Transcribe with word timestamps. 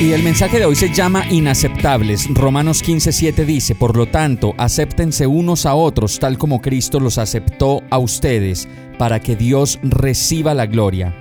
Y 0.00 0.12
el 0.12 0.22
mensaje 0.22 0.60
de 0.60 0.64
hoy 0.64 0.76
se 0.76 0.94
llama 0.94 1.26
Inaceptables. 1.28 2.28
Romanos 2.32 2.84
15:7 2.84 3.44
dice, 3.44 3.74
por 3.74 3.96
lo 3.96 4.06
tanto, 4.06 4.54
acéptense 4.56 5.26
unos 5.26 5.66
a 5.66 5.74
otros 5.74 6.20
tal 6.20 6.38
como 6.38 6.60
Cristo 6.60 7.00
los 7.00 7.18
aceptó 7.18 7.82
a 7.90 7.98
ustedes, 7.98 8.68
para 8.96 9.18
que 9.18 9.34
Dios 9.34 9.80
reciba 9.82 10.54
la 10.54 10.66
gloria. 10.66 11.12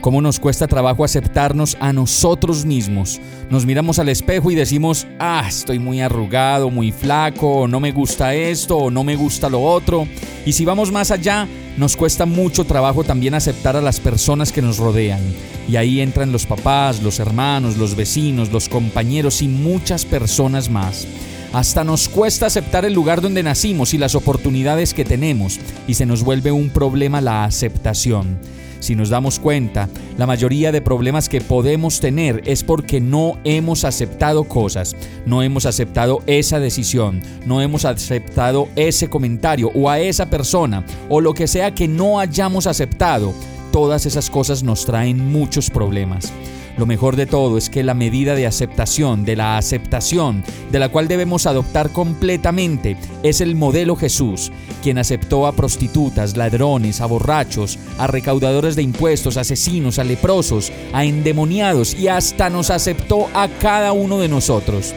¿Cómo 0.00 0.22
nos 0.22 0.40
cuesta 0.40 0.66
trabajo 0.66 1.04
aceptarnos 1.04 1.76
a 1.78 1.92
nosotros 1.92 2.64
mismos? 2.64 3.20
Nos 3.50 3.66
miramos 3.66 3.98
al 3.98 4.08
espejo 4.08 4.50
y 4.50 4.54
decimos, 4.54 5.06
ah, 5.18 5.44
estoy 5.46 5.78
muy 5.78 6.00
arrugado, 6.00 6.70
muy 6.70 6.90
flaco, 6.90 7.68
no 7.68 7.80
me 7.80 7.92
gusta 7.92 8.34
esto, 8.34 8.90
no 8.90 9.04
me 9.04 9.14
gusta 9.14 9.50
lo 9.50 9.62
otro. 9.62 10.08
Y 10.46 10.52
si 10.52 10.64
vamos 10.64 10.90
más 10.90 11.10
allá, 11.10 11.46
nos 11.76 11.98
cuesta 11.98 12.24
mucho 12.24 12.64
trabajo 12.64 13.04
también 13.04 13.34
aceptar 13.34 13.76
a 13.76 13.82
las 13.82 14.00
personas 14.00 14.52
que 14.52 14.62
nos 14.62 14.78
rodean. 14.78 15.20
Y 15.68 15.76
ahí 15.76 16.00
entran 16.00 16.32
los 16.32 16.46
papás, 16.46 17.02
los 17.02 17.20
hermanos, 17.20 17.76
los 17.76 17.94
vecinos, 17.94 18.50
los 18.50 18.70
compañeros 18.70 19.42
y 19.42 19.48
muchas 19.48 20.06
personas 20.06 20.70
más. 20.70 21.06
Hasta 21.52 21.84
nos 21.84 22.08
cuesta 22.08 22.46
aceptar 22.46 22.86
el 22.86 22.94
lugar 22.94 23.20
donde 23.20 23.42
nacimos 23.42 23.92
y 23.92 23.98
las 23.98 24.14
oportunidades 24.14 24.94
que 24.94 25.04
tenemos, 25.04 25.60
y 25.86 25.94
se 25.94 26.06
nos 26.06 26.22
vuelve 26.22 26.52
un 26.52 26.70
problema 26.70 27.20
la 27.20 27.44
aceptación. 27.44 28.38
Si 28.80 28.96
nos 28.96 29.10
damos 29.10 29.38
cuenta, 29.38 29.88
la 30.18 30.26
mayoría 30.26 30.72
de 30.72 30.82
problemas 30.82 31.28
que 31.28 31.40
podemos 31.40 32.00
tener 32.00 32.42
es 32.46 32.64
porque 32.64 33.00
no 33.00 33.38
hemos 33.44 33.84
aceptado 33.84 34.44
cosas, 34.44 34.96
no 35.26 35.42
hemos 35.42 35.66
aceptado 35.66 36.22
esa 36.26 36.58
decisión, 36.58 37.22
no 37.46 37.60
hemos 37.60 37.84
aceptado 37.84 38.68
ese 38.76 39.08
comentario 39.08 39.70
o 39.74 39.88
a 39.88 40.00
esa 40.00 40.30
persona 40.30 40.84
o 41.08 41.20
lo 41.20 41.34
que 41.34 41.46
sea 41.46 41.74
que 41.74 41.88
no 41.88 42.18
hayamos 42.18 42.66
aceptado. 42.66 43.32
Todas 43.70 44.06
esas 44.06 44.30
cosas 44.30 44.62
nos 44.62 44.84
traen 44.84 45.30
muchos 45.30 45.70
problemas. 45.70 46.32
Lo 46.80 46.86
mejor 46.86 47.14
de 47.14 47.26
todo 47.26 47.58
es 47.58 47.68
que 47.68 47.82
la 47.82 47.92
medida 47.92 48.34
de 48.34 48.46
aceptación, 48.46 49.26
de 49.26 49.36
la 49.36 49.58
aceptación, 49.58 50.42
de 50.72 50.78
la 50.78 50.88
cual 50.88 51.08
debemos 51.08 51.44
adoptar 51.44 51.90
completamente, 51.90 52.96
es 53.22 53.42
el 53.42 53.54
modelo 53.54 53.96
Jesús, 53.96 54.50
quien 54.82 54.96
aceptó 54.96 55.46
a 55.46 55.52
prostitutas, 55.52 56.38
ladrones, 56.38 57.02
a 57.02 57.06
borrachos, 57.06 57.78
a 57.98 58.06
recaudadores 58.06 58.76
de 58.76 58.82
impuestos, 58.82 59.36
asesinos, 59.36 59.98
a 59.98 60.04
leprosos, 60.04 60.72
a 60.94 61.04
endemoniados 61.04 61.92
y 61.92 62.08
hasta 62.08 62.48
nos 62.48 62.70
aceptó 62.70 63.28
a 63.34 63.48
cada 63.60 63.92
uno 63.92 64.18
de 64.18 64.28
nosotros. 64.28 64.94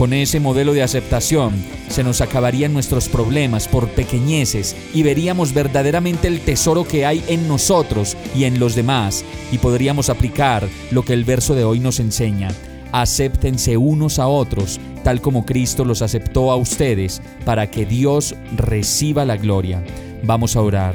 Con 0.00 0.14
ese 0.14 0.40
modelo 0.40 0.72
de 0.72 0.82
aceptación 0.82 1.52
se 1.90 2.02
nos 2.02 2.22
acabarían 2.22 2.72
nuestros 2.72 3.10
problemas 3.10 3.68
por 3.68 3.86
pequeñeces 3.90 4.74
y 4.94 5.02
veríamos 5.02 5.52
verdaderamente 5.52 6.26
el 6.26 6.40
tesoro 6.40 6.84
que 6.84 7.04
hay 7.04 7.22
en 7.28 7.46
nosotros 7.46 8.16
y 8.34 8.44
en 8.44 8.58
los 8.58 8.74
demás 8.74 9.26
y 9.52 9.58
podríamos 9.58 10.08
aplicar 10.08 10.66
lo 10.90 11.02
que 11.02 11.12
el 11.12 11.26
verso 11.26 11.54
de 11.54 11.64
hoy 11.64 11.80
nos 11.80 12.00
enseña. 12.00 12.48
Acéptense 12.92 13.76
unos 13.76 14.18
a 14.18 14.26
otros 14.26 14.80
tal 15.04 15.20
como 15.20 15.44
Cristo 15.44 15.84
los 15.84 16.00
aceptó 16.00 16.50
a 16.50 16.56
ustedes 16.56 17.20
para 17.44 17.70
que 17.70 17.84
Dios 17.84 18.34
reciba 18.56 19.26
la 19.26 19.36
gloria. 19.36 19.84
Vamos 20.22 20.56
a 20.56 20.62
orar. 20.62 20.94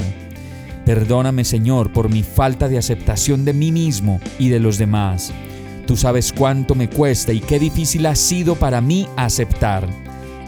Perdóname 0.83 1.45
Señor 1.45 1.93
por 1.93 2.09
mi 2.09 2.23
falta 2.23 2.67
de 2.67 2.79
aceptación 2.79 3.45
de 3.45 3.53
mí 3.53 3.71
mismo 3.71 4.19
y 4.39 4.49
de 4.49 4.59
los 4.59 4.79
demás. 4.79 5.31
Tú 5.85 5.95
sabes 5.95 6.33
cuánto 6.33 6.73
me 6.73 6.89
cuesta 6.89 7.31
y 7.31 7.39
qué 7.39 7.59
difícil 7.59 8.05
ha 8.07 8.15
sido 8.15 8.55
para 8.55 8.81
mí 8.81 9.07
aceptar. 9.17 9.87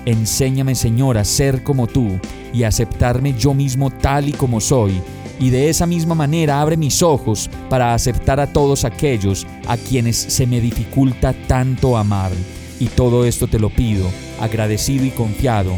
Enséñame, 0.06 0.74
Señor, 0.74 1.18
a 1.18 1.26
ser 1.26 1.64
como 1.64 1.86
tú 1.86 2.20
y 2.54 2.64
aceptarme 2.64 3.36
yo 3.38 3.54
mismo 3.54 3.92
tal 3.92 4.30
y 4.30 4.32
como 4.32 4.60
soy. 4.60 5.00
Y 5.40 5.52
de 5.52 5.70
esa 5.70 5.86
misma 5.86 6.16
manera 6.16 6.60
abre 6.60 6.78
mis 6.78 7.04
ojos 7.04 7.50
para 7.70 7.94
aceptar 7.94 8.40
a 8.40 8.48
todos 8.48 8.86
aquellos 8.86 9.46
a 9.68 9.78
quienes 9.78 10.16
se 10.18 10.48
me 10.48 10.60
dificulta 10.60 11.34
tanto 11.48 11.98
amar. 11.98 12.32
Y 12.80 12.88
todo 12.88 13.26
esto 13.26 13.48
te 13.48 13.60
lo 13.60 13.70
pido, 13.70 14.08
agradecido 14.40 15.06
y 15.06 15.12
confiado, 15.12 15.78